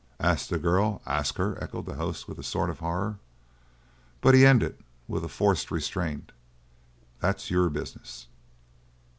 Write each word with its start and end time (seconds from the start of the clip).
"Ask 0.19 0.47
the 0.47 0.57
girl? 0.57 0.99
Ask 1.05 1.37
her?" 1.37 1.63
echoed 1.63 1.85
the 1.85 1.93
host 1.93 2.27
with 2.27 2.39
a 2.39 2.43
sort 2.43 2.71
of 2.71 2.79
horror. 2.79 3.19
But 4.19 4.33
he 4.33 4.47
ended 4.47 4.79
with 5.07 5.23
a 5.23 5.27
forced 5.29 5.69
restraint: 5.69 6.31
"That's 7.19 7.51
your 7.51 7.69
business." 7.69 8.25